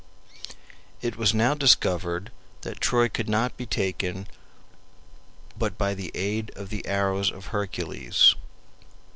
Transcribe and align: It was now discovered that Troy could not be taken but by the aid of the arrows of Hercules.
It 1.03 1.15
was 1.15 1.31
now 1.31 1.53
discovered 1.53 2.31
that 2.61 2.81
Troy 2.81 3.07
could 3.07 3.29
not 3.29 3.55
be 3.55 3.67
taken 3.67 4.25
but 5.55 5.77
by 5.77 5.93
the 5.93 6.09
aid 6.15 6.49
of 6.55 6.69
the 6.69 6.83
arrows 6.87 7.31
of 7.31 7.45
Hercules. 7.53 8.33